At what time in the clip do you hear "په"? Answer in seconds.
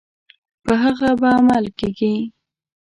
0.65-0.73